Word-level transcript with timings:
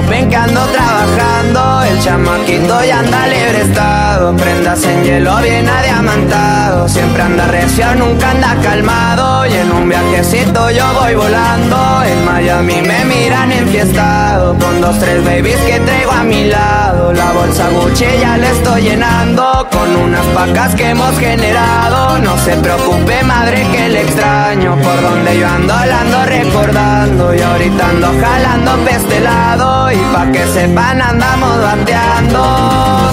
que 0.00 0.36
ando 0.36 0.60
trabajando, 0.66 1.82
el 1.82 2.00
chamaquito 2.00 2.84
ya 2.84 3.00
anda 3.00 3.26
libre 3.26 3.62
estado. 3.62 4.34
Prendas 4.36 4.82
en 4.84 5.04
hielo 5.04 5.36
bien 5.42 5.68
adiamantado, 5.68 6.88
siempre 6.88 7.22
anda 7.22 7.46
recio, 7.46 7.94
nunca 7.96 8.30
anda 8.30 8.56
calmado. 8.62 9.46
Y 9.46 9.52
en 9.52 9.70
un 9.70 9.88
viajecito 9.88 10.70
yo 10.70 10.84
voy 10.94 11.14
volando, 11.14 12.02
en 12.04 12.24
Miami 12.62 12.86
me 12.86 13.04
miran 13.06 13.50
enfiestado, 13.50 14.56
con 14.56 14.80
dos, 14.80 14.96
tres 15.00 15.24
babies 15.24 15.58
que 15.62 15.80
traigo 15.80 16.12
a 16.12 16.22
mi 16.22 16.44
lado. 16.44 17.12
La 17.12 17.32
bolsa 17.32 17.68
Gucci 17.70 18.04
ya 18.20 18.36
le 18.36 18.50
estoy 18.50 18.82
llenando, 18.82 19.66
con 19.72 19.96
unas 19.96 20.24
pacas 20.26 20.74
que 20.76 20.90
hemos 20.90 21.18
generado. 21.18 22.18
No 22.20 22.38
se 22.38 22.54
preocupe, 22.56 23.24
madre, 23.24 23.66
que 23.72 23.88
le 23.88 24.02
extraño. 24.02 24.76
Por 24.76 25.02
donde 25.02 25.38
yo 25.38 25.48
ando, 25.48 25.74
la 25.74 26.00
ando 26.02 26.24
recordando. 26.24 27.34
Y 27.34 27.40
ahorita 27.40 27.88
ando 27.88 28.12
jalando 28.20 28.88
este 28.88 29.20
lado. 29.20 29.90
Y 29.90 29.96
pa' 30.12 30.30
que 30.30 30.46
sepan, 30.46 31.02
andamos 31.02 31.62
bateando. 31.62 33.12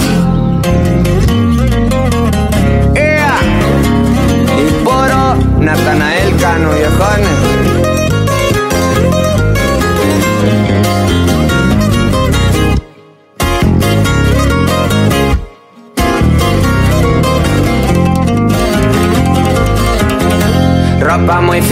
Natanael 5.60 6.36
Cano, 6.36 6.70
viejones. 6.72 7.39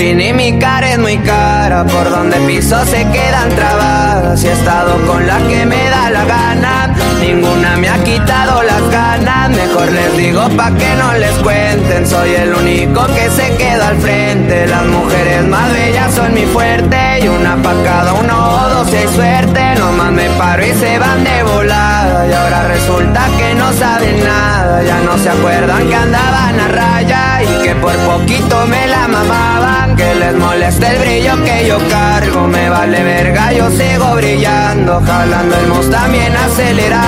Y 0.00 0.32
mi 0.32 0.56
cara 0.60 0.92
es 0.92 0.98
muy 0.98 1.18
cara. 1.18 1.84
Por 1.84 2.08
donde 2.08 2.36
piso 2.46 2.84
se 2.84 3.04
quedan 3.10 3.48
trabadas. 3.48 4.44
Y 4.44 4.46
he 4.46 4.52
estado 4.52 5.04
con 5.06 5.26
la 5.26 5.38
que 5.48 5.66
me 5.66 5.90
da 5.90 6.10
la 6.10 6.24
gana. 6.24 6.77
Ninguna 7.20 7.76
me 7.76 7.88
ha 7.88 7.98
quitado 8.04 8.62
las 8.62 8.88
ganas. 8.90 9.50
Mejor 9.50 9.90
les 9.90 10.16
digo 10.16 10.48
pa' 10.56 10.70
que 10.72 10.94
no 10.96 11.12
les 11.14 11.32
cuenten. 11.38 12.06
Soy 12.06 12.34
el 12.34 12.54
único 12.54 13.06
que 13.06 13.30
se 13.30 13.54
queda 13.56 13.88
al 13.88 13.96
frente. 13.98 14.66
Las 14.66 14.84
mujeres 14.86 15.44
más 15.46 15.72
bellas 15.72 16.14
son 16.14 16.32
mi 16.34 16.46
fuerte. 16.46 17.20
Y 17.22 17.28
una 17.28 17.56
pa' 17.56 17.74
cada 17.84 18.12
uno 18.14 18.34
o 18.34 18.68
dos 18.68 18.92
hay 18.92 19.08
suerte. 19.08 19.74
Nomás 19.78 20.12
me 20.12 20.28
paro 20.30 20.64
y 20.64 20.72
se 20.72 20.98
van 20.98 21.24
de 21.24 21.42
volada. 21.42 22.26
Y 22.28 22.32
ahora 22.32 22.68
resulta 22.68 23.26
que 23.36 23.54
no 23.54 23.72
saben 23.72 24.24
nada. 24.24 24.82
Ya 24.82 25.00
no 25.00 25.18
se 25.18 25.30
acuerdan 25.30 25.88
que 25.88 25.94
andaban 25.94 26.60
a 26.60 26.68
raya. 26.68 27.42
Y 27.42 27.62
que 27.62 27.74
por 27.74 27.96
poquito 27.96 28.66
me 28.66 28.86
la 28.86 29.08
mamaban. 29.08 29.96
Que 29.96 30.14
les 30.14 30.34
moleste 30.34 30.86
el 30.86 30.98
brillo 30.98 31.44
que 31.44 31.66
yo 31.66 31.78
cargo. 31.88 32.46
Me 32.46 32.68
vale 32.70 33.02
verga, 33.02 33.52
yo 33.52 33.70
sigo 33.70 34.14
brillando. 34.14 35.02
Jalando 35.04 35.56
el 35.56 35.66
mos 35.66 35.90
también 35.90 36.36
acelerado. 36.36 37.07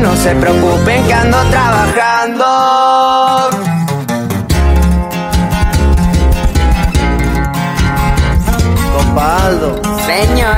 No 0.00 0.14
se 0.16 0.32
preocupen 0.36 1.04
que 1.06 1.12
ando 1.12 1.38
trabajando. 1.50 2.44
Compaldo. 8.96 9.82
Señor. 10.06 10.56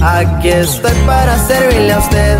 Aquí 0.00 0.48
estoy 0.48 0.92
para 1.06 1.36
servirle 1.38 1.92
a 1.92 1.98
usted, 1.98 2.38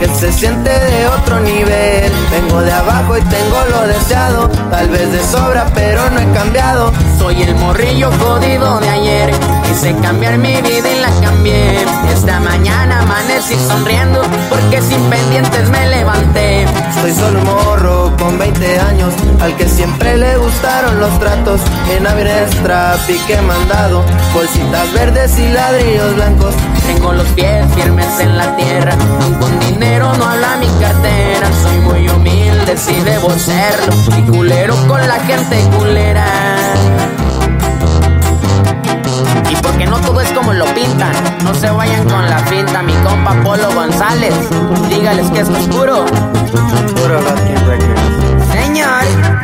que 0.00 0.08
se 0.08 0.32
siente 0.32 0.70
de 0.70 1.06
otro 1.08 1.40
nivel. 1.40 2.10
Vengo 2.30 2.62
de 2.62 2.72
abajo 2.72 3.18
y 3.18 3.20
tengo 3.20 3.58
lo 3.70 3.86
deseado, 3.86 4.48
tal 4.70 4.88
vez 4.88 5.12
de 5.12 5.20
sobra, 5.22 5.66
pero 5.74 6.08
no 6.10 6.20
he 6.20 6.32
cambiado. 6.32 6.90
Soy 7.18 7.42
el 7.42 7.54
morrillo 7.56 8.10
jodido 8.18 8.80
de 8.80 8.88
ayer. 8.88 9.30
Quise 9.68 9.94
cambiar 9.96 10.38
mi 10.38 10.56
vida 10.62 10.90
y 10.90 11.00
la 11.00 11.10
cambié. 11.20 11.84
Esta 12.14 12.40
mañana 12.40 13.00
amanecí 13.00 13.54
sonriendo 13.68 14.22
porque 14.48 14.80
sin 14.80 15.02
pendientes 15.10 15.68
me 15.68 15.86
levanté. 15.88 16.66
Soy 17.00 17.12
solo 17.12 17.40
morro 17.42 18.16
con 18.18 18.38
20 18.38 18.80
años, 18.80 19.12
al 19.40 19.54
que 19.56 19.68
siempre 19.68 20.16
le 20.16 20.38
gustaron 20.38 20.98
los 20.98 21.18
tratos. 21.20 21.60
En 21.94 22.06
aviones 22.06 22.50
pique 23.06 23.40
mandado, 23.42 24.02
bolsitas 24.32 24.92
verdes 24.94 25.38
y 25.38 25.48
ladrillos 25.48 26.14
blancos. 26.14 26.54
Tengo 26.86 27.12
los 27.12 27.26
pies 27.28 27.66
firmes 27.74 28.20
en 28.20 28.38
la 28.38 28.56
tierra. 28.56 28.96
Con 29.38 29.60
dinero 29.60 29.89
no 29.98 30.24
habla 30.24 30.56
mi 30.58 30.68
cartera. 30.80 31.50
Soy 31.62 31.78
muy 31.80 32.08
humilde, 32.08 32.76
sí 32.76 32.94
debo 33.04 33.30
serlo. 33.30 33.92
Y 34.16 34.22
culero 34.30 34.74
con 34.86 35.00
la 35.06 35.18
gente 35.20 35.62
culera. 35.76 36.26
Y 39.48 39.56
porque 39.56 39.86
no 39.86 39.98
todo 40.00 40.20
es 40.20 40.30
como 40.30 40.52
lo 40.52 40.64
pintan. 40.74 41.12
No 41.44 41.54
se 41.54 41.70
vayan 41.70 42.08
con 42.08 42.28
la 42.28 42.38
finta, 42.38 42.82
mi 42.82 42.94
compa 42.94 43.34
Polo 43.42 43.72
González. 43.72 44.34
Dígales 44.88 45.30
que 45.30 45.40
es 45.40 45.48
oscuro. 45.48 46.04
Puro. 46.94 47.20
Señor. 48.52 49.40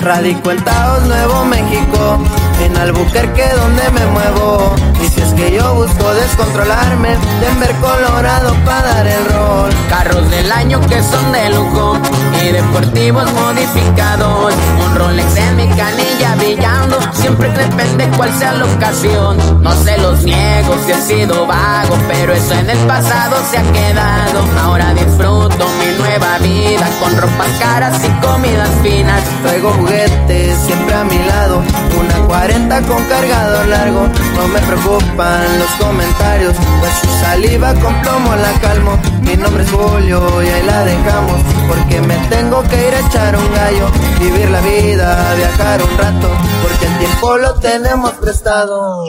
Radico 0.00 0.50
en 0.52 0.62
Taos, 0.64 1.02
Nuevo 1.04 1.44
México, 1.44 2.18
en 2.62 2.76
Albuquerque 2.76 3.44
donde 3.56 3.90
me 3.90 4.06
muevo. 4.06 4.74
Y 5.02 5.08
si 5.08 5.20
es 5.20 5.32
que 5.34 5.52
yo 5.52 5.74
busco 5.74 6.14
descontrolarme, 6.14 7.16
Denver, 7.40 7.74
Colorado 7.76 8.54
para 8.64 8.94
dar 8.94 9.06
el 9.06 9.24
rol. 9.26 9.70
Carros 9.88 10.30
del 10.30 10.50
año 10.52 10.80
que 10.88 11.02
son 11.02 11.32
de 11.32 11.50
lujo 11.50 11.98
y 12.44 12.52
deportivos 12.52 13.32
modificados. 13.32 14.54
Un 14.84 14.94
Rolex 14.94 15.36
en 15.36 15.56
mi 15.56 15.68
canilla 15.68 16.34
brillando, 16.36 16.98
siempre 17.12 17.50
depende 17.50 18.08
cuál 18.16 18.32
sea 18.38 18.52
la 18.52 18.64
ocasión. 18.64 19.62
No 19.62 19.72
se 19.72 19.98
los 19.98 20.22
niego 20.22 20.74
si 20.84 20.92
he 20.92 21.00
sido 21.02 21.46
vago, 21.46 21.96
pero 22.08 22.32
eso 22.32 22.54
en 22.54 22.70
el 22.70 22.78
pasado 22.86 23.36
se 23.50 23.58
ha 23.58 23.72
quedado. 23.72 24.44
Ahora 24.62 24.94
disfruto 24.94 25.66
mi 25.80 25.98
nueva 25.98 26.38
vida 26.38 26.88
con 27.00 27.16
ropas 27.16 27.50
caras 27.58 28.00
y 28.04 28.26
comidas 28.26 28.70
finas. 28.82 29.22
Traigo 29.42 29.70
juguetes 29.72 30.58
siempre 30.58 30.94
a 30.94 31.04
mi 31.04 31.18
lado, 31.18 31.62
una 31.98 32.26
40 32.26 32.82
con 32.82 33.04
cargador 33.04 33.66
largo. 33.66 34.08
No 34.36 34.48
me 34.48 34.60
preocupan 34.60 35.58
los 35.58 35.86
comentarios, 35.86 36.54
pues 36.80 36.92
su 37.00 37.20
saliva 37.20 37.74
con 37.74 37.94
plomo 38.02 38.34
la 38.36 38.52
calmo. 38.60 38.98
Mi 39.22 39.36
nombre 39.36 39.62
es 39.62 39.70
Julio 39.70 40.42
y 40.42 40.48
ahí 40.48 40.62
la 40.64 40.84
dejamos, 40.84 41.40
porque 41.68 42.00
me 42.00 42.27
tengo 42.28 42.62
que 42.62 42.88
ir 42.88 42.94
a 42.94 43.00
echar 43.00 43.36
un 43.36 43.52
gallo, 43.54 43.86
vivir 44.18 44.50
la 44.50 44.60
vida, 44.60 45.34
viajar 45.34 45.82
un 45.82 45.98
rato, 45.98 46.28
porque 46.62 46.86
el 46.86 46.98
tiempo 46.98 47.36
lo 47.36 47.54
tenemos 47.54 48.12
prestado. 48.12 49.04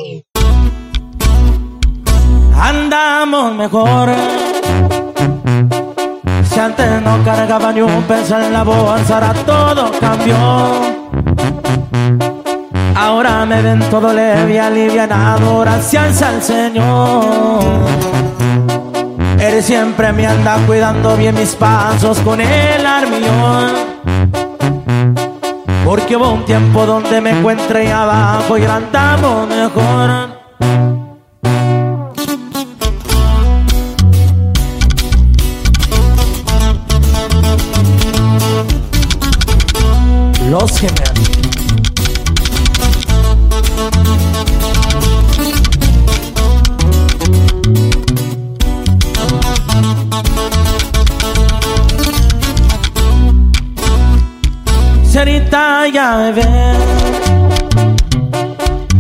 andamos 2.55 3.55
mejor. 3.55 4.09
Si 6.49 6.59
antes 6.59 7.01
no 7.01 7.23
cargaba 7.23 7.71
ni 7.71 7.81
un 7.81 8.03
peso 8.03 8.39
en 8.39 8.53
la 8.53 8.63
bolsa, 8.63 9.15
ahora 9.15 9.33
todo 9.45 9.91
cambió. 9.99 10.37
Ahora 12.95 13.45
me 13.45 13.61
ven 13.61 13.79
todo 13.89 14.13
leve 14.13 14.55
y 14.55 14.57
alivianado, 14.57 15.59
gracias 15.61 16.21
al 16.21 16.43
Señor. 16.43 18.28
Él 19.39 19.63
siempre 19.63 20.11
me 20.11 20.27
anda 20.27 20.57
cuidando 20.67 21.15
bien 21.15 21.35
mis 21.35 21.55
pasos 21.55 22.19
con 22.19 22.41
el 22.41 22.85
armión. 22.85 23.71
Porque 25.85 26.17
hubo 26.17 26.29
un 26.31 26.45
tiempo 26.45 26.85
donde 26.85 27.21
me 27.21 27.31
encuentré 27.31 27.91
abajo 27.91 28.57
y 28.57 28.61
ahora 28.61 28.75
andamos 28.75 29.47
mejor. 29.47 30.39
Los 40.49 40.79
gemelos. 40.79 41.18
Señorita, 55.89 55.93
ya 55.93 56.17
me 56.17 56.31
ve 56.31 56.43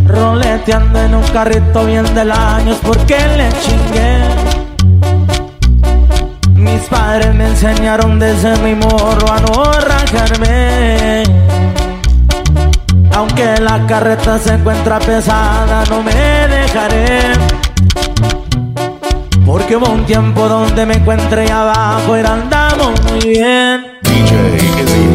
Roleteando 0.05 0.99
en 0.99 1.15
un 1.15 1.23
carrito 1.23 1.85
bien 1.85 2.13
del 2.15 2.31
año 2.31 2.73
es 2.73 2.79
porque 2.79 3.15
le 3.37 3.49
chingué 3.61 4.19
Mi 6.55 6.71
Mis 6.71 6.81
padres 6.83 7.33
me 7.35 7.47
enseñaron 7.47 8.19
desde 8.19 8.57
mi 8.59 8.75
morro 8.75 9.31
a 9.31 9.39
no 9.39 9.63
arrancarme. 9.63 11.23
Aunque 13.15 13.59
la 13.59 13.85
carreta 13.87 14.37
se 14.39 14.53
encuentra 14.53 14.99
pesada, 14.99 15.83
no 15.89 16.03
me 16.03 16.11
dejaré. 16.11 17.33
Porque 19.45 19.75
hubo 19.75 19.89
un 19.89 20.05
tiempo 20.05 20.47
donde 20.47 20.85
me 20.85 20.95
encuentré 20.95 21.51
abajo 21.51 22.17
y 22.17 22.21
andamos 22.21 23.01
muy 23.03 23.29
bien. 23.29 23.99
DJ 24.03 24.58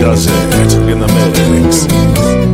does 0.04 0.26
it 0.26 0.90
in 0.90 0.98
the 1.00 1.06
mix. 1.08 2.53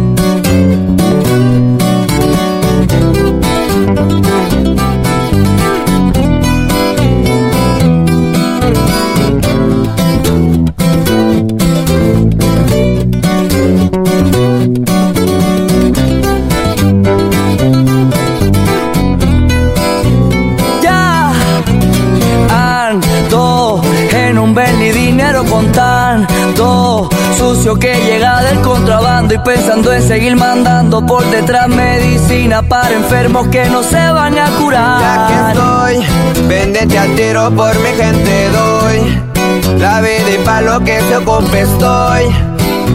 Que 27.80 27.94
llega 27.94 28.42
del 28.42 28.60
contrabando 28.60 29.34
y 29.34 29.38
pensando 29.38 29.92
en 29.92 30.06
seguir 30.06 30.36
mandando 30.36 31.04
por 31.04 31.24
detrás 31.30 31.66
medicina 31.68 32.62
para 32.62 32.94
enfermos 32.94 33.48
que 33.48 33.64
no 33.70 33.82
se 33.82 34.10
van 34.12 34.38
a 34.38 34.50
curar. 34.50 35.00
Ya 35.00 35.26
que 35.26 35.50
estoy, 35.50 36.46
vendete 36.46 36.98
al 36.98 37.14
tiro 37.16 37.50
por 37.56 37.74
mi 37.80 37.88
gente 37.96 38.50
doy. 38.50 39.78
La 39.78 40.00
vida 40.02 40.30
y 40.34 40.44
pa' 40.44 40.60
lo 40.60 40.80
que 40.80 41.00
se 41.00 41.16
ocupe 41.16 41.62
estoy. 41.62 42.24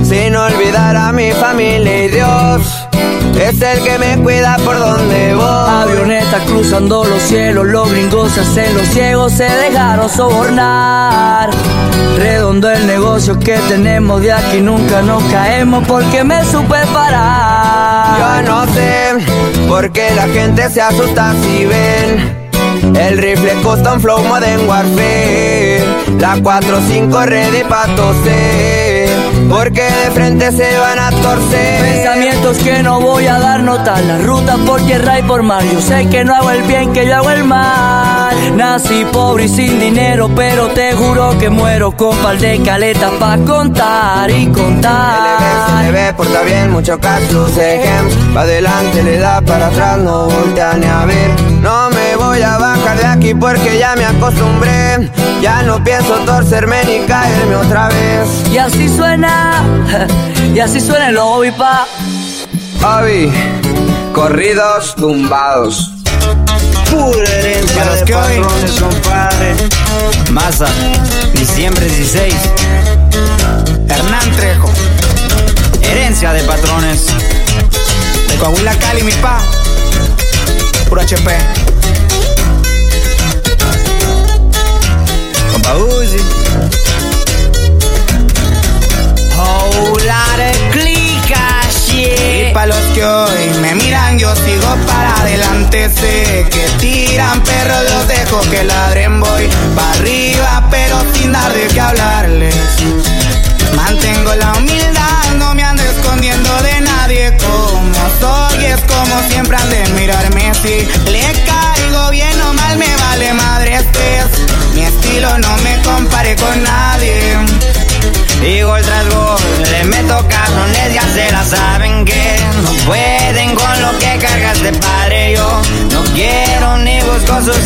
Sin 0.04 0.36
olvidar 0.36 0.96
a 0.96 1.12
mi 1.12 1.32
familia 1.32 2.06
y 2.06 2.08
Dios. 2.10 2.85
Es 3.40 3.62
el 3.62 3.84
que 3.84 4.00
me 4.00 4.18
cuida 4.24 4.58
por 4.64 4.80
donde 4.80 5.36
voy. 5.36 5.46
Avioneta 5.46 6.40
cruzando 6.46 7.04
los 7.04 7.22
cielos, 7.22 7.66
los 7.68 7.92
gringos 7.92 8.32
se 8.32 8.42
hacen 8.42 8.74
los 8.76 8.88
ciegos, 8.88 9.34
se 9.34 9.44
dejaron 9.44 10.10
sobornar. 10.10 11.50
Redondo 12.18 12.70
el 12.72 12.88
negocio 12.88 13.38
que 13.40 13.58
tenemos 13.68 14.22
de 14.22 14.32
aquí, 14.32 14.62
nunca 14.62 15.02
nos 15.02 15.24
caemos 15.26 15.86
porque 15.88 16.24
me 16.24 16.44
supe 16.46 16.78
parar. 16.94 18.44
Yo 18.46 18.52
no 18.52 18.66
sé 18.74 19.14
por 19.68 19.92
qué 19.92 20.12
la 20.16 20.28
gente 20.28 20.70
se 20.70 20.82
asusta 20.82 21.34
si 21.42 21.66
ven. 21.66 22.46
El 22.96 23.18
rifle 23.18 23.54
un 23.56 24.02
Flow 24.02 24.24
Modern 24.24 24.68
Warfare 24.68 25.84
La 26.20 26.36
4-5 26.38 27.26
ready 27.26 27.64
pa' 27.64 27.88
toser 27.96 28.85
Porque 29.50 29.84
de 29.84 30.12
frente 30.12 30.52
se 30.52 30.78
van 30.78 31.00
a 31.00 31.10
torcer. 31.12 31.82
Pensamientos 31.82 32.58
que 32.58 32.84
no 32.84 33.00
voy 33.00 33.28
a 33.28 33.40
dar 33.40 33.62
nota. 33.62 34.00
La 34.02 34.18
ruta 34.20 34.58
por 34.66 34.82
tierra 34.82 35.20
y 35.20 35.24
por 35.24 35.44
mar. 35.44 35.64
Yo 35.64 35.82
sé 35.82 36.08
que 36.10 36.24
no 36.24 36.36
hago 36.36 36.52
el 36.52 36.64
bien, 36.64 36.94
que 36.94 37.08
yo 37.08 37.16
hago 37.16 37.30
el 37.32 37.44
mal. 37.44 38.56
Nací 38.56 39.06
pobre 39.12 39.46
y 39.46 39.50
sin 39.50 39.80
dinero 39.80 40.30
Pero 40.34 40.68
te 40.70 40.94
juro 40.94 41.38
que 41.38 41.50
muero 41.50 41.92
con 41.92 42.16
par 42.18 42.38
de 42.38 42.62
caletas 42.62 43.12
Pa' 43.20 43.38
contar 43.38 44.30
y 44.30 44.48
contar. 44.48 45.40
Se 45.68 45.84
le 45.84 45.92
ve, 45.92 46.14
porta 46.14 46.42
bien, 46.44 46.72
mucho 46.72 46.98
caso 47.00 47.48
Ejem, 47.48 48.34
pa' 48.34 48.42
adelante 48.42 49.04
le 49.04 49.18
da 49.18 49.42
para 49.42 49.68
atrás 49.68 49.98
No 49.98 50.28
voltea 50.28 50.74
ni 50.74 50.86
a 50.86 51.06
ver. 51.06 51.32
No 51.62 51.90
voy 52.36 52.44
a 52.44 52.58
bajar 52.58 52.98
de 52.98 53.06
aquí 53.06 53.34
porque 53.34 53.80
ya 53.80 53.96
me 53.96 54.04
acostumbré. 54.04 55.10
Ya 55.42 55.62
no 55.64 55.82
pienso 55.84 56.16
torcerme 56.26 56.84
ni 56.84 57.06
caerme 57.06 57.56
otra 57.56 57.88
vez. 57.88 58.28
Y 58.52 58.58
así 58.58 58.90
suena, 58.90 59.64
y 60.54 60.60
así 60.60 60.82
suena 60.82 61.10
el 61.10 61.16
lobby 61.16 61.52
pa 61.52 61.88
Hobby, 62.82 63.32
corridos 64.14 64.96
tumbados. 64.96 65.92
Pura 66.90 67.30
herencia 67.30 67.86
de 67.86 68.04
que 68.04 68.14
patrones, 68.14 68.72
compadre. 68.82 69.56
Masa, 70.32 70.68
diciembre 71.34 71.86
16 71.86 72.34
Hernán 73.90 74.32
Trejo 74.36 74.70
Herencia 75.82 76.34
de 76.34 76.44
patrones. 76.44 77.08
De 78.28 78.36
Coahuila 78.38 78.76
Cali, 78.76 79.04
mi 79.04 79.12
pa. 79.14 79.40
Puro 80.90 81.02
HP 81.02 81.66
Uzi 85.74 86.20
Y 91.98 92.54
pa' 92.54 92.66
los 92.66 92.78
que 92.94 93.06
hoy 93.06 93.50
me 93.62 93.74
miran, 93.76 94.20
yo 94.20 94.36
sigo 94.36 94.76
para 94.86 95.16
adelante. 95.22 95.90
Sé 95.90 96.46
que 96.52 96.68
tiran 96.80 97.42
perros, 97.42 97.84
los 97.90 98.08
dejo 98.08 98.42
que 98.50 98.64
ladren. 98.66 99.22
Voy 99.22 99.48
para 99.76 99.92
arriba, 99.92 100.68
pero 100.70 100.98
sin 101.14 101.32
dar 101.32 101.54
de 101.54 101.68
qué 101.68 101.80
hablarles. 101.80 102.56
Mantengo 103.76 104.36
la 104.36 104.52
humildad, 104.54 105.24
no 105.38 105.56
me 105.56 105.64
ando 105.64 105.84
escondiendo 105.84 106.50
de 106.64 106.82
nadie. 106.82 107.38
Como 107.38 108.10
soy, 108.20 108.66
es 108.66 108.82
como 108.82 109.22
siempre 109.30 109.56
han 109.56 109.70
de 109.70 109.88
mirarme. 109.94 110.52
Si 110.62 110.86
le 111.10 111.34
caigo 111.46 112.10
bien 112.12 112.42
o 112.42 112.54
mal, 112.54 112.78
me 112.78 112.94
vale 112.98 113.34
madre 113.34 113.65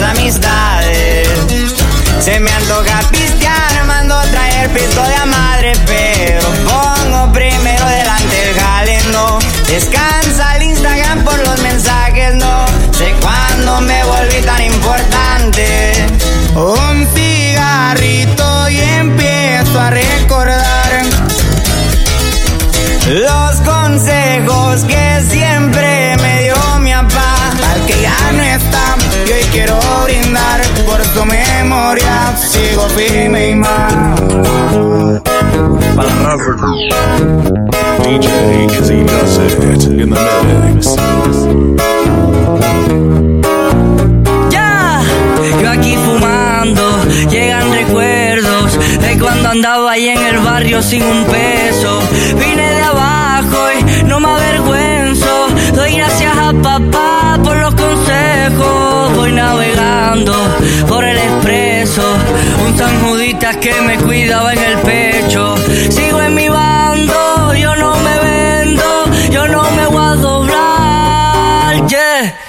amistades. 0.01 1.27
Se 2.19 2.39
me 2.39 2.51
antoja 2.51 2.99
pistear, 3.11 3.85
mando 3.85 4.19
traer 4.31 4.69
pisto 4.69 5.01
de 5.03 5.15
a 5.15 5.25
madre, 5.25 5.73
pero 5.85 6.41
pongo 6.65 7.31
primero 7.33 7.85
delante 7.87 8.49
el 8.49 8.59
jale, 8.59 8.99
no 9.11 9.39
descansa 9.67 10.57
el 10.57 10.63
Instagram 10.63 11.23
por 11.23 11.39
los 11.47 11.61
mensajes, 11.61 12.35
no 12.35 12.65
sé 12.97 13.13
cuándo 13.21 13.81
me 13.81 14.03
volví 14.03 14.41
tan 14.45 14.63
importante. 14.63 16.05
Un 16.55 17.07
cigarrito 17.13 18.69
y 18.69 18.79
empiezo 18.79 19.79
a 19.79 19.89
recordar 19.89 21.03
los 23.07 23.55
consejos 23.61 24.83
que 24.83 25.21
siempre 25.29 26.08
quiero 29.69 30.03
brindar 30.03 30.61
por 30.85 31.03
su 31.03 31.25
memoria. 31.25 32.35
Sigo 32.37 32.87
firme 32.89 33.49
y 33.49 33.55
más. 33.55 34.21
DJ 38.03 38.65
Izzy 38.65 39.03
does 39.03 39.37
it 39.37 39.83
in 39.83 40.09
the. 40.09 40.19
Ya, 44.49 45.01
yo 45.61 45.69
aquí 45.69 45.95
fumando, 45.95 47.03
llegan 47.29 47.71
recuerdos 47.71 48.79
de 49.01 49.19
cuando 49.19 49.49
andaba 49.49 49.91
ahí 49.91 50.09
en 50.09 50.23
el 50.23 50.39
barrio 50.39 50.81
sin 50.81 51.03
un 51.03 51.25
peso. 51.25 51.98
Voy 59.19 59.33
navegando 59.33 60.33
por 60.87 61.03
el 61.03 61.17
expreso. 61.17 62.01
Un 62.65 62.77
San 62.77 63.01
Juditas 63.01 63.57
que 63.57 63.73
me 63.81 63.97
cuidaba 63.97 64.53
en 64.53 64.59
el 64.59 64.77
pecho. 64.77 65.57
Sigo 65.89 66.21
en 66.21 66.35
mi 66.35 66.47
bando, 66.47 67.53
yo 67.53 67.75
no 67.75 67.97
me 67.97 68.17
vendo, 68.19 68.83
yo 69.29 69.45
no 69.49 69.69
me 69.71 69.87
voy 69.87 70.05
a 70.05 70.15
doblar. 70.15 71.87
Yeah. 71.87 72.48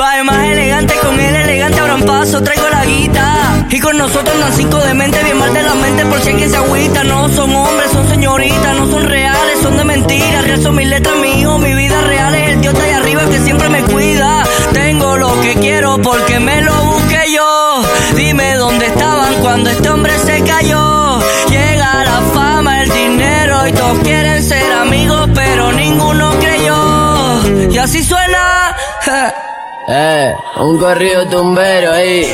Va 0.00 0.24
más 0.24 0.44
elegante 0.46 0.94
con 1.02 1.20
el 1.20 1.36
elegante, 1.36 1.78
ahora 1.78 1.96
un 1.96 2.04
paso, 2.04 2.42
traigo 2.42 2.66
la 2.70 2.86
guita. 2.86 3.66
Y 3.68 3.78
con 3.80 3.98
nosotros 3.98 4.34
andan 4.34 4.54
cinco 4.54 4.78
de 4.78 4.94
mente, 4.94 5.22
bien 5.22 5.36
mal 5.36 5.52
de 5.52 5.62
la 5.62 5.74
mente, 5.74 6.06
por 6.06 6.18
si 6.22 6.30
alguien 6.30 6.48
se 6.48 6.56
agüita. 6.56 7.04
No 7.04 7.28
son 7.28 7.54
hombres, 7.54 7.90
son 7.90 8.08
señoritas, 8.08 8.76
no 8.76 8.90
son 8.90 9.04
reales, 9.04 9.60
son 9.60 9.76
de 9.76 9.84
mentiras. 9.84 10.44
Real 10.44 10.62
son 10.62 10.76
mis 10.76 10.86
letras, 10.86 11.14
mi 11.16 11.44
mi 11.44 11.74
vida 11.74 12.00
real 12.00 12.34
es 12.34 12.48
el 12.48 12.60
Dios 12.62 12.72
de 12.72 12.82
allá 12.82 12.96
arriba 12.96 13.26
que 13.26 13.38
siempre 13.40 13.68
me 13.68 13.82
cuida. 13.82 14.42
Tengo 14.72 15.18
lo 15.18 15.38
que 15.42 15.54
quiero 15.56 15.98
porque 15.98 16.40
me 16.40 16.62
lo 16.62 16.72
busqué 16.72 17.20
yo. 17.34 17.82
Dime 18.16 18.54
dónde 18.54 18.86
estaban 18.86 19.34
cuando 19.42 19.68
este 19.68 19.90
hombre 19.90 20.18
se 20.18 20.42
cayó. 20.44 21.20
Llega 21.50 22.04
la 22.04 22.20
fama, 22.32 22.82
el 22.84 22.90
dinero 22.90 23.68
y 23.68 23.72
todos 23.72 23.98
quieren 23.98 24.42
ser 24.42 24.72
amigos, 24.72 25.28
pero 25.34 25.72
ninguno 25.72 26.30
creyó. 26.38 27.70
Y 27.70 27.76
así 27.76 28.02
suena. 28.02 28.74
Eh, 29.92 30.32
un 30.60 30.78
corrido 30.78 31.26
tumbero 31.26 31.90
ahí. 31.90 32.24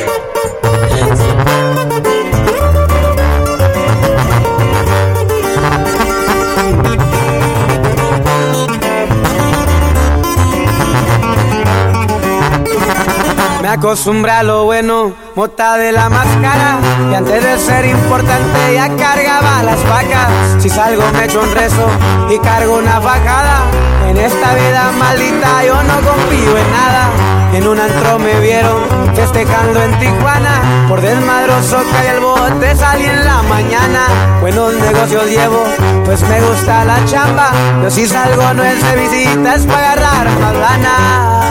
Me 13.59 13.67
acostumbré 13.69 14.31
a 14.33 14.43
lo 14.43 14.65
bueno, 14.65 15.13
mota 15.33 15.77
de 15.77 15.91
la 15.91 16.09
máscara. 16.09 16.77
Y 17.09 17.15
antes 17.15 17.43
de 17.43 17.57
ser 17.57 17.87
importante 17.87 18.73
ya 18.75 18.95
cargaba 18.95 19.63
las 19.63 19.83
vacas. 19.89 20.61
Si 20.61 20.69
salgo 20.69 21.01
me 21.11 21.25
echo 21.25 21.41
un 21.41 21.51
rezo 21.55 21.89
y 22.29 22.37
cargo 22.37 22.77
una 22.77 22.99
bajada. 22.99 23.63
En 24.07 24.17
esta 24.17 24.53
vida 24.53 24.91
maldita 24.99 25.65
yo 25.65 25.73
no 25.73 25.95
confío 25.95 26.55
en 26.55 26.71
nada. 26.71 27.26
En 27.57 27.67
un 27.67 27.79
antro 27.79 28.19
me 28.19 28.39
vieron 28.39 28.83
festejando 29.15 29.81
en 29.81 29.97
Tijuana. 29.97 30.85
Por 30.87 31.01
desmadroso 31.01 31.77
cae 31.91 32.09
el 32.11 32.19
bote, 32.19 32.75
salí 32.75 33.05
en 33.05 33.25
la 33.25 33.41
mañana. 33.41 34.37
Buenos 34.41 34.75
negocios 34.75 35.25
llevo, 35.25 35.63
pues 36.05 36.21
me 36.21 36.39
gusta 36.39 36.85
la 36.85 37.03
chamba. 37.05 37.49
Yo 37.81 37.89
si 37.89 38.05
salgo 38.05 38.53
no 38.53 38.63
es 38.63 38.79
de 38.83 38.95
visita, 39.01 39.55
es 39.55 39.65
para 39.65 39.93
agarrar 39.93 40.39
más 40.39 40.53
lana. 40.53 41.41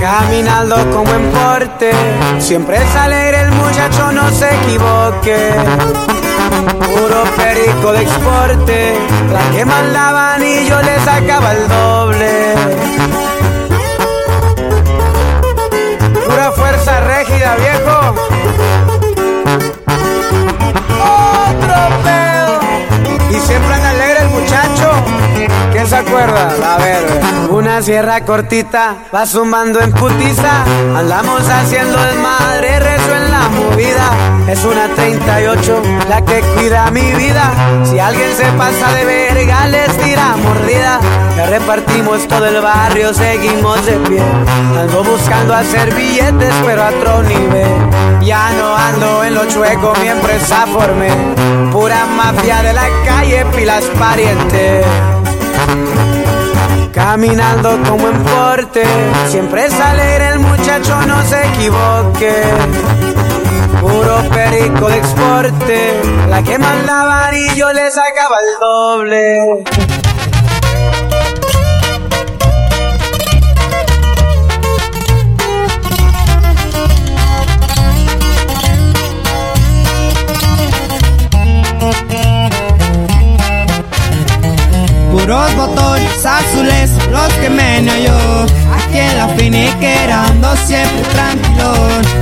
Caminando 0.00 0.76
como 0.92 1.12
en 1.12 1.30
porte, 1.30 1.90
siempre 2.38 2.78
es 2.78 2.96
alegre 2.96 3.42
el 3.42 3.50
muchacho, 3.50 4.12
no 4.12 4.30
se 4.30 4.48
equivoque. 4.62 5.50
Puro 6.86 7.22
perico 7.36 7.92
de 7.92 8.02
exporte, 8.02 8.98
la 9.30 9.54
que 9.54 9.66
mandaban 9.66 10.42
y 10.42 10.66
yo 10.66 10.80
le 10.80 10.98
sacaba 11.00 11.52
el 11.52 11.68
doble. 11.68 13.27
Fuerza 16.54 17.00
régida, 17.00 17.56
viejo. 17.56 18.14
Otro 21.46 22.02
pedo. 22.02 22.60
Y 23.30 23.34
siempre 23.40 23.74
anda 23.74 23.90
alegre 23.90 24.22
el 24.22 24.28
muchacho. 24.28 24.90
¿Quién 25.72 25.86
se 25.86 25.96
acuerda? 25.96 26.74
A 26.74 26.78
ver, 26.78 27.04
una 27.50 27.82
sierra 27.82 28.24
cortita 28.24 28.96
va 29.14 29.26
sumando 29.26 29.80
en 29.80 29.92
putiza. 29.92 30.64
Andamos 30.96 31.48
haciendo 31.48 31.98
el 32.02 32.18
madre, 32.18 32.78
rezo 32.80 33.14
en 33.14 33.30
la 33.30 33.48
movida. 33.48 34.37
Es 34.48 34.64
una 34.64 34.88
38 34.94 35.82
la 36.08 36.24
que 36.24 36.40
cuida 36.40 36.90
mi 36.90 37.12
vida. 37.12 37.52
Si 37.84 37.98
alguien 37.98 38.34
se 38.34 38.46
pasa 38.52 38.90
de 38.94 39.04
verga, 39.04 39.66
les 39.66 39.94
tira 39.98 40.36
mordida. 40.36 41.00
Ya 41.36 41.46
repartimos 41.46 42.26
todo 42.26 42.46
el 42.46 42.62
barrio, 42.62 43.12
seguimos 43.12 43.84
de 43.84 43.92
pie. 44.08 44.22
Ando 44.80 45.04
buscando 45.04 45.52
hacer 45.52 45.94
billetes, 45.94 46.54
pero 46.64 46.82
a 46.82 46.88
otro 46.88 47.22
nivel. 47.24 47.68
Ya 48.22 48.50
no 48.52 48.74
ando 48.74 49.22
en 49.24 49.34
lo 49.34 49.44
chueco, 49.48 49.92
mi 50.00 50.08
empresa 50.08 50.66
formé. 50.66 51.10
Pura 51.70 52.06
mafia 52.06 52.62
de 52.62 52.72
la 52.72 52.88
calle, 53.04 53.44
pilas 53.54 53.84
parientes. 53.98 54.86
Caminando 56.94 57.78
como 57.86 58.08
en 58.08 58.18
porte, 58.24 58.82
siempre 59.28 59.66
es 59.66 59.74
el 60.32 60.38
muchacho, 60.40 61.00
no 61.06 61.22
se 61.22 61.46
equivoque. 61.48 63.07
Puro 63.88 64.22
perico 64.30 64.88
de 64.88 64.98
exporte, 64.98 66.00
la 66.28 66.42
que 66.42 66.58
mandaban 66.58 67.34
y 67.34 67.56
yo 67.56 67.72
le 67.72 67.90
sacaba 67.90 68.36
el 68.38 68.60
doble. 68.60 69.64
Puros 85.10 85.56
botones 85.56 86.26
azules, 86.26 86.90
los 87.10 87.32
que 87.34 87.48
me 87.48 87.82
yo 88.04 88.57
la 89.18 89.26
finiquera 89.36 90.26
ando 90.26 90.54
siempre 90.68 91.02
tranquilo 91.14 91.72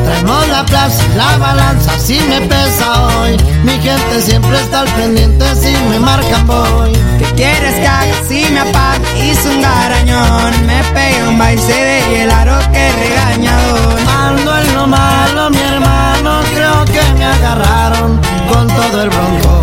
Traemos 0.06 0.48
la 0.48 0.64
plaza, 0.64 1.02
la 1.16 1.36
balanza, 1.36 1.98
si 1.98 2.18
me 2.30 2.40
pesa 2.52 2.86
hoy. 3.06 3.36
Mi 3.64 3.72
gente 3.86 4.22
siempre 4.22 4.56
está 4.56 4.80
al 4.80 4.88
pendiente, 4.98 5.44
si 5.56 5.72
me 5.90 5.98
marcan 5.98 6.46
voy. 6.46 6.92
¿Qué 7.18 7.26
quieres 7.34 7.74
que 7.74 7.86
haga 7.86 8.14
si 8.28 8.40
me 8.52 8.60
apaga? 8.60 9.08
Hice 9.22 9.48
un 9.48 9.60
garañón 9.60 10.52
Me 10.66 10.78
pegué 10.94 11.28
un 11.28 11.38
baile 11.38 11.78
de 11.90 11.98
hielaro 12.10 12.58
que 12.72 12.84
regañador. 13.04 13.98
Ando 14.26 14.58
en 14.58 14.74
lo 14.74 14.86
malo, 14.86 15.50
mi 15.50 15.62
hermano, 15.72 16.40
creo 16.54 16.84
que 16.84 17.02
me 17.18 17.24
agarraron 17.24 18.20
Con 18.50 18.66
todo 18.68 19.02
el 19.02 19.10
broncón, 19.10 19.55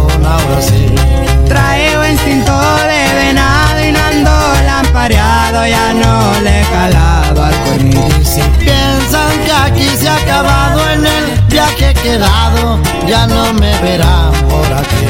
ya 13.07 13.27
no 13.27 13.53
me 13.53 13.77
verán 13.79 14.31
por 14.49 14.73
aquí. 14.73 15.05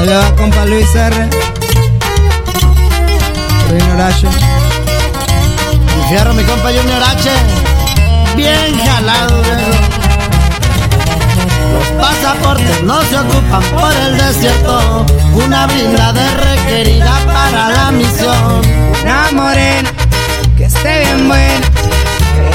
Hola, 0.00 0.32
compa 0.36 0.64
Luis 0.66 0.94
R. 0.94 1.28
Ruin 3.70 3.90
Horacio. 3.92 4.28
Mi 5.96 6.08
fierro, 6.08 6.34
mi 6.34 6.44
compa 6.44 6.68
Junior 6.68 7.02
H. 7.02 7.30
Bien 8.36 8.78
jalado, 8.78 9.42
viejo. 9.42 9.96
Los 11.72 11.88
pasaportes 12.06 12.82
no 12.82 13.02
se 13.02 13.18
ocupan 13.18 13.62
por 13.74 13.92
el 13.92 14.18
desierto. 14.18 15.06
Una 15.34 15.66
brinda 15.66 16.12
de 16.12 16.30
requerida 16.34 17.18
para 17.26 17.70
la 17.70 17.90
misión. 17.90 18.62
Una 19.02 19.30
morena 19.32 19.90
que 20.56 20.64
esté 20.64 21.00
bien 21.00 21.28
buena, 21.28 21.66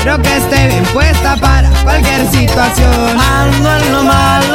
pero 0.04 0.22
que 0.22 0.38
esté 0.38 0.68
bien 0.68 0.84
puesta 0.94 1.36
para 1.38 1.70
cualquier 1.84 2.28
situación. 2.30 3.20
Ando 3.20 3.78
en 3.78 3.92
lo 3.94 4.04
malo, 4.04 4.51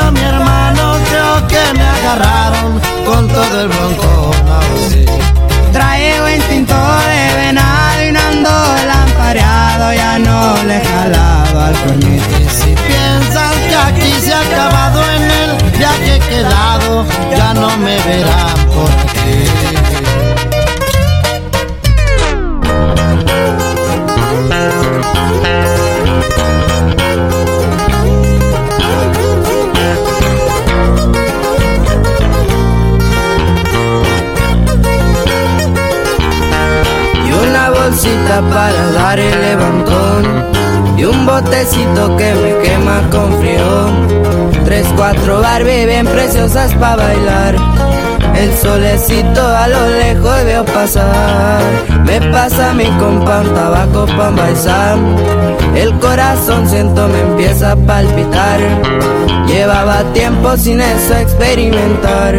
Barbie 45.56 45.86
bien 45.86 46.06
preciosas 46.06 46.74
para 46.74 46.96
bailar. 46.96 47.54
El 48.36 48.54
solecito 48.58 49.40
a 49.40 49.66
lo 49.66 49.88
lejos 49.88 50.44
veo 50.44 50.64
pasar. 50.66 51.62
Me 52.04 52.20
pasa 52.30 52.74
mi 52.74 52.84
compa 52.98 53.42
tabaco 53.54 54.04
pa' 54.04 54.28
embalsar. 54.28 54.98
El 55.74 55.94
corazón 55.98 56.68
siento 56.68 57.08
me 57.08 57.20
empieza 57.20 57.72
a 57.72 57.76
palpitar. 57.76 58.60
Llevaba 59.46 60.02
tiempo 60.12 60.58
sin 60.58 60.78
eso 60.78 61.14
experimentar. 61.16 62.34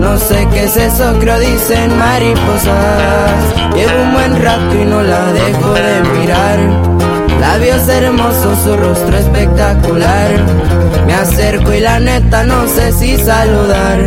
No 0.00 0.16
sé 0.16 0.46
qué 0.52 0.66
es 0.66 0.76
eso, 0.76 1.16
creo 1.18 1.40
dicen 1.40 1.98
mariposas. 1.98 3.42
Llevo 3.74 4.02
un 4.02 4.12
buen 4.12 4.40
rato 4.40 4.72
y 4.80 4.84
no 4.84 5.02
la 5.02 5.32
dejo 5.32 5.72
de 5.72 6.00
mirar. 6.16 6.58
Labios 7.40 7.88
hermosos, 7.88 8.56
su 8.62 8.76
rostro 8.76 9.16
espectacular. 9.16 10.85
Me 11.06 11.14
acerco 11.14 11.72
y 11.72 11.80
la 11.80 11.98
neta 12.00 12.44
no 12.44 12.66
sé 12.66 12.92
si 12.92 13.16
saludar. 13.16 13.98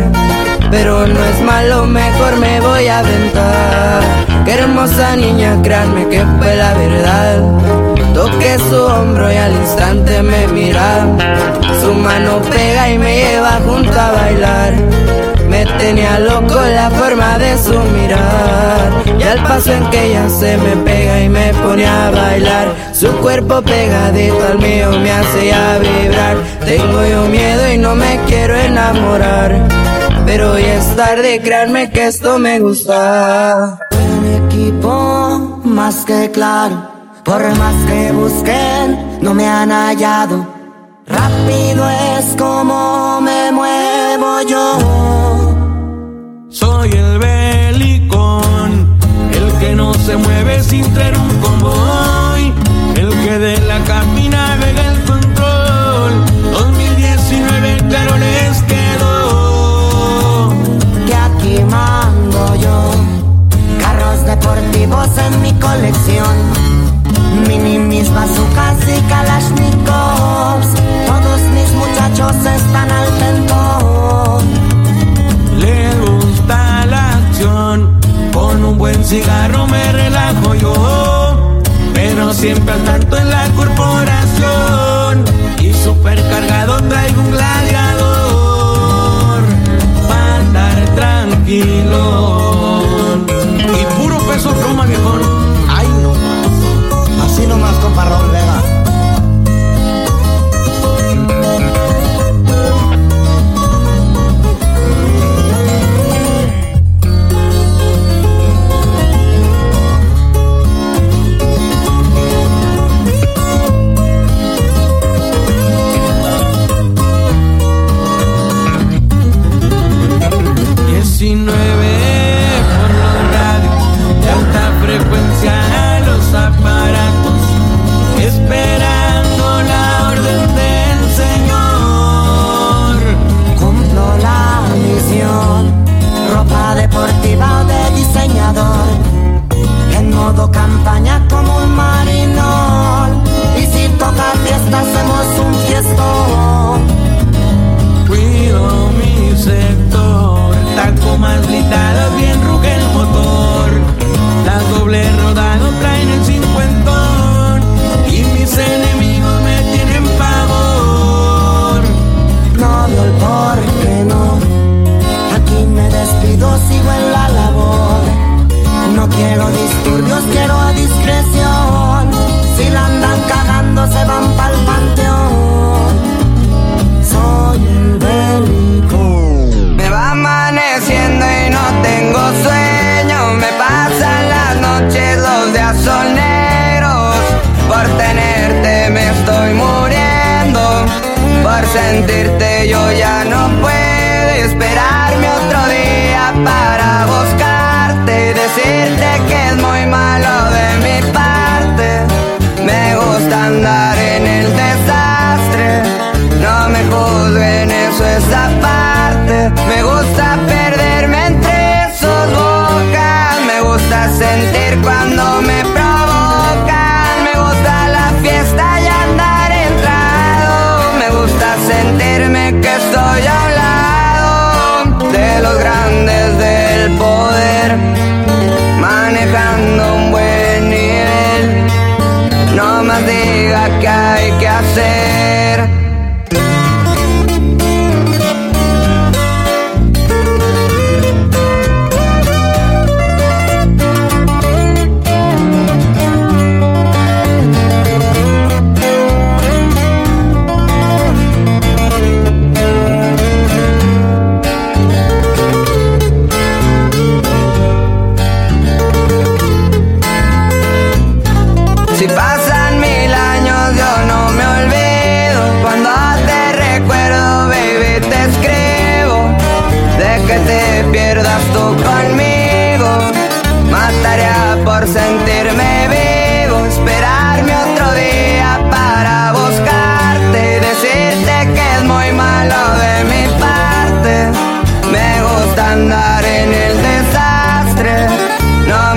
Pero 0.70 1.06
no 1.06 1.24
es 1.24 1.40
malo, 1.42 1.86
mejor 1.86 2.36
me 2.36 2.60
voy 2.60 2.86
a 2.86 3.00
aventar. 3.00 4.02
Qué 4.44 4.52
hermosa 4.52 5.16
niña, 5.16 5.58
créanme 5.62 6.08
que 6.08 6.24
fue 6.38 6.56
la 6.56 6.74
verdad. 6.74 7.40
Toqué 8.14 8.58
su 8.58 8.76
hombro 8.76 9.32
y 9.32 9.36
al 9.36 9.52
instante 9.52 10.22
me 10.22 10.46
mira. 10.48 11.06
Su 11.80 11.94
mano 11.94 12.40
pega 12.50 12.90
y 12.90 12.98
me 12.98 13.16
lleva 13.16 13.60
junto 13.66 13.98
a 13.98 14.10
bailar 14.12 14.74
tenía 15.78 16.18
loco 16.18 16.60
la 16.74 16.90
forma 16.90 17.38
de 17.38 17.58
su 17.58 17.72
mirar. 17.72 18.90
Y 19.18 19.22
al 19.22 19.42
paso 19.42 19.72
en 19.72 19.84
que 19.90 20.06
ella 20.06 20.28
se 20.28 20.56
me 20.56 20.76
pega 20.76 21.20
y 21.20 21.28
me 21.28 21.52
pone 21.54 21.86
a 21.86 22.10
bailar 22.10 22.68
Su 22.92 23.08
cuerpo 23.18 23.60
pegadito 23.62 24.46
al 24.46 24.58
mío 24.58 24.90
me 24.92 25.10
hace 25.10 25.52
hacía 25.52 25.78
vibrar. 25.78 26.36
Tengo 26.64 27.04
yo 27.04 27.28
miedo 27.28 27.72
y 27.72 27.78
no 27.78 27.94
me 27.94 28.18
quiero 28.26 28.56
enamorar 28.56 29.68
Pero 30.26 30.52
hoy 30.52 30.64
es 30.64 30.96
tarde, 30.96 31.40
créanme 31.42 31.90
que 31.90 32.06
esto 32.06 32.38
me 32.38 32.60
gusta. 32.60 33.78
Un 33.92 34.46
equipo 34.46 35.60
más 35.64 36.04
que 36.04 36.30
claro 36.30 36.90
Por 37.24 37.42
más 37.56 37.74
que 37.86 38.12
busquen, 38.12 39.20
no 39.20 39.34
me 39.34 39.46
han 39.46 39.70
hallado. 39.70 40.60
Rápido 41.06 41.88
es 41.90 42.36
como 42.38 43.20
me 43.20 43.50
muevo 43.50 44.42
yo. 44.42 45.39
Soy 46.50 46.90
el 46.90 47.18
belicón, 47.18 48.98
el 49.32 49.58
que 49.60 49.74
no 49.76 49.94
se 49.94 50.16
mueve 50.16 50.62
sin 50.64 50.82
tener 50.92 51.16
un 51.16 51.40
combo 51.40 52.09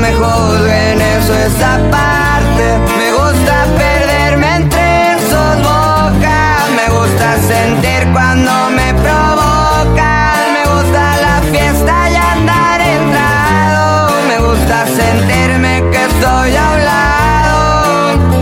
me 0.04 0.14
juzguen, 0.16 1.02
eso 1.02 1.34
es 1.34 1.56
aparte. 1.76 2.66
Me 3.00 3.10
gusta 3.20 3.56
perderme 3.84 4.56
entre 4.58 5.18
sus 5.32 5.56
bocas. 5.70 6.62
Me 6.80 6.88
gusta 6.98 7.28
sentir 7.54 8.02
cuando 8.12 8.52
me 8.78 8.90
provocan. 9.06 10.42
Me 10.58 10.64
gusta 10.74 11.04
la 11.26 11.36
fiesta 11.54 11.96
y 12.12 12.16
andar 12.36 12.82
entrado. 12.82 13.88
Me 14.30 14.38
gusta 14.48 14.78
sentirme 15.02 15.74
que 15.92 16.02
estoy 16.12 16.52
a 16.56 16.70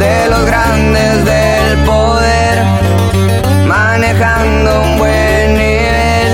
de 0.05 0.17
los 0.31 0.43
grandes 0.45 1.25
del 1.31 1.77
poder. 1.91 2.57
Manejando 3.67 4.81
un 4.81 4.97
buen 4.97 5.47
nivel. 5.63 6.29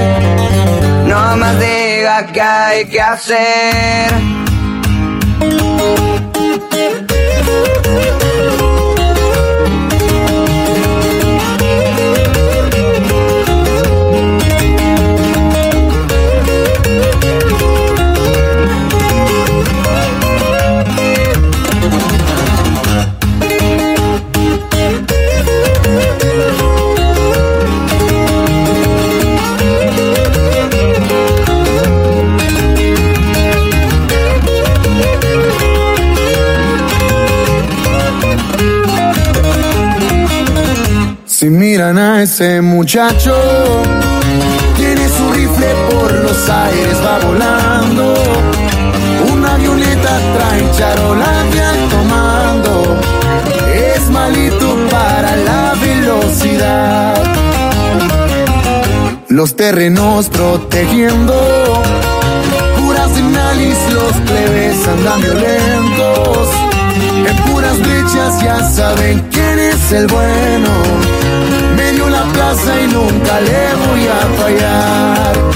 No 1.11 1.35
más 1.35 1.55
diga 1.59 2.25
que 2.27 2.41
hay 2.41 2.85
que 2.85 3.01
hacer. 3.01 4.46
Ese 42.37 42.61
muchacho. 42.61 43.35
Tiene 44.75 45.09
su 45.09 45.31
rifle 45.31 45.73
por 45.89 46.11
los 46.13 46.49
aires, 46.49 46.95
va 47.03 47.17
volando. 47.25 48.13
Una 49.33 49.55
avioneta 49.55 50.19
trae 50.35 50.71
charola 50.77 51.43
de 51.51 51.61
alto 51.61 52.03
mando. 52.03 52.97
Es 53.73 54.07
malito 54.11 54.75
para 54.91 55.35
la 55.35 55.73
velocidad. 55.81 57.23
Los 59.29 59.55
terrenos 59.55 60.29
protegiendo. 60.29 61.33
Puras 62.77 63.11
señales, 63.13 63.77
los 63.93 64.13
plebes 64.29 64.87
andan 64.87 65.21
violentos. 65.21 66.49
En 67.29 67.35
puras 67.51 67.79
brechas 67.79 68.43
ya 68.43 68.63
saben 68.63 69.27
quién 69.31 69.57
es 69.57 69.91
el 69.91 70.05
bueno. 70.05 71.46
Me 71.77 71.91
dio 71.93 72.09
la 72.09 72.23
plaza 72.33 72.81
y 72.81 72.87
nunca 72.87 73.39
le 73.39 73.75
voy 73.85 74.07
a 74.07 74.19
fallar. 74.41 75.47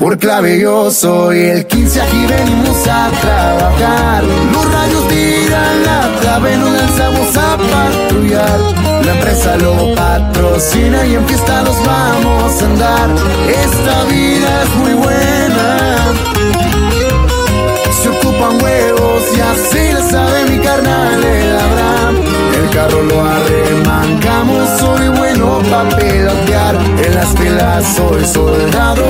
Por 0.00 0.16
clave 0.18 0.58
yo 0.58 0.90
soy 0.90 1.40
el 1.40 1.66
15, 1.66 2.00
aquí 2.00 2.26
venimos 2.26 2.88
a 2.88 3.10
trabajar. 3.20 4.24
Los 4.24 4.72
rayos 4.72 5.08
tiran 5.08 5.84
la 5.84 6.20
clave, 6.22 6.56
nos 6.56 6.70
lanzamos 6.70 7.36
a 7.36 7.58
patrullar. 7.58 8.60
La 9.04 9.12
empresa 9.12 9.56
lo 9.58 9.94
patrocina 9.94 11.04
y 11.04 11.16
en 11.16 11.26
fiesta 11.26 11.62
nos 11.64 11.76
vamos 11.84 12.62
a 12.62 12.64
andar. 12.64 13.10
Esta 13.46 14.04
vida 14.04 14.62
es 14.62 14.74
muy 14.76 14.94
buena. 14.94 15.96
Se 18.02 18.08
ocupan 18.08 18.62
huevos 18.62 19.22
y 19.36 19.40
así 19.40 19.92
le 19.92 20.02
sabe 20.10 20.44
mi 20.50 20.58
carnal 20.60 21.22
el 21.22 21.56
Abraham. 21.58 22.16
El 22.54 22.70
carro 22.70 23.02
lo 23.02 23.22
soy 24.78 25.08
bueno 25.08 25.60
para 25.70 25.88
pelotear. 25.96 26.74
En 27.04 27.14
las 27.14 27.28
filas 27.36 27.84
soy 27.96 28.24
soldado. 28.24 29.04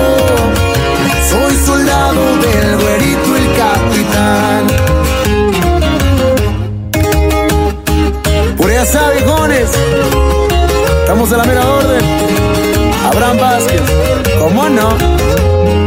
Soy 1.29 1.57
soldado 1.57 2.37
del 2.37 2.77
güerito 2.77 3.37
el 3.37 3.47
capitán. 3.57 4.67
Por 8.57 8.71
viejones. 8.71 9.71
Estamos 11.01 11.33
a 11.33 11.37
la 11.37 11.45
mera 11.45 11.65
orden. 11.67 12.05
Abraham 13.07 13.39
Vázquez. 13.39 13.83
¿Cómo 14.39 14.69
no? 14.69 15.80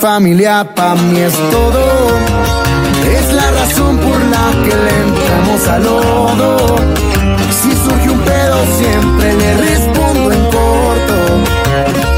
Familia 0.00 0.64
pa' 0.74 0.94
mí 0.94 1.20
es 1.20 1.34
todo. 1.50 1.84
Es 3.18 3.32
la 3.34 3.50
razón 3.50 3.98
por 3.98 4.18
la 4.34 4.46
que 4.64 4.74
le 4.74 4.94
entramos 5.06 5.68
al 5.68 5.82
lodo. 5.82 6.76
Si 7.60 7.70
surge 7.84 8.08
un 8.08 8.20
pedo 8.20 8.56
siempre 8.78 9.34
le 9.34 9.56
respondo 9.58 10.32
en 10.32 10.42
corto. 10.44 11.16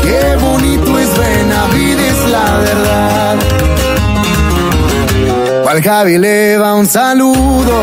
Qué 0.05 0.37
bonito 0.41 0.99
es 0.99 1.11
Benavides, 1.19 2.31
la 2.31 2.59
verdad. 2.59 3.37
Al 5.69 5.83
Javi 5.83 6.19
le 6.19 6.59
va 6.59 6.75
un 6.75 6.87
saludo. 6.87 7.77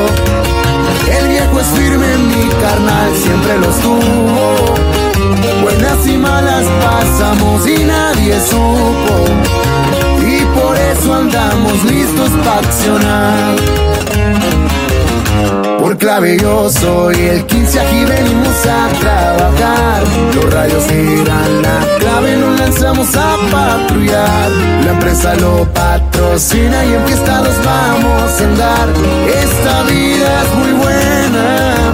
El 1.19 1.27
viejo 1.27 1.59
es 1.59 1.67
firme, 1.67 2.17
mi 2.17 2.47
carnal 2.62 3.12
siempre 3.15 3.57
lo 3.57 3.69
estuvo. 3.69 4.55
Buenas 5.62 6.07
y 6.07 6.17
malas 6.17 6.65
pasamos 6.83 7.67
y 7.67 7.83
nadie 7.83 8.39
supo. 8.39 9.59
Andamos 11.07 11.83
listos 11.85 12.29
para 12.43 12.59
accionar. 12.59 13.55
Por 15.79 15.97
clave 15.97 16.38
yo 16.39 16.69
soy 16.69 17.15
el 17.15 17.45
15, 17.45 17.79
aquí 17.79 18.05
venimos 18.05 18.65
a 18.65 18.89
trabajar. 18.99 20.03
Los 20.35 20.53
rayos 20.53 20.83
giran 20.85 21.62
la 21.62 21.79
clave, 21.99 22.38
nos 22.38 22.59
lanzamos 22.59 23.15
a 23.15 23.38
patrullar. 23.51 24.51
La 24.85 24.91
empresa 24.91 25.35
lo 25.35 25.65
patrocina 25.73 26.85
y 26.85 26.93
en 26.93 27.05
fiesta 27.07 27.41
nos 27.41 27.65
vamos 27.65 28.41
a 28.41 28.43
andar. 28.43 28.89
Esta 29.27 29.83
vida 29.83 30.43
es 30.43 30.55
muy 30.55 30.71
buena. 30.73 31.89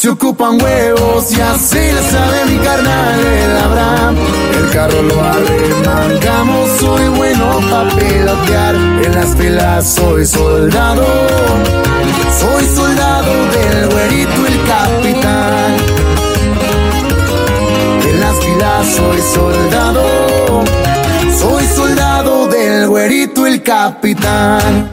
Se 0.00 0.08
ocupan 0.08 0.58
huevos 0.62 1.30
y 1.30 1.40
así 1.42 1.76
le 1.76 2.02
sabe 2.10 2.46
mi 2.46 2.56
carnal 2.64 3.20
el 3.20 3.56
Abraham. 3.58 4.16
El 4.58 4.70
carro 4.70 5.02
lo 5.02 5.22
arremancamos, 5.22 6.70
soy 6.78 7.08
bueno 7.08 7.60
pa' 7.70 7.86
pilotear. 7.98 8.76
En 8.76 9.14
las 9.14 9.36
filas 9.36 9.86
soy 9.86 10.24
soldado, 10.24 11.04
soy 12.40 12.64
soldado 12.64 13.30
del 13.52 13.90
güerito 13.90 14.46
el 14.46 14.64
capitán. 14.66 15.76
En 18.08 18.20
las 18.20 18.36
filas 18.42 18.86
soy 18.96 19.20
soldado, 19.34 20.64
soy 21.38 21.64
soldado 21.76 22.46
del 22.46 22.88
güerito 22.88 23.46
el 23.46 23.62
capitán. 23.62 24.90